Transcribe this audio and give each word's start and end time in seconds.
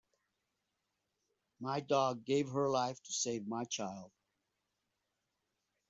My 1.59 1.79
dog 1.79 2.25
gave 2.25 2.49
her 2.49 2.67
life 2.67 2.99
to 3.03 3.13
save 3.13 3.45
my 3.47 3.65
child. 3.65 4.11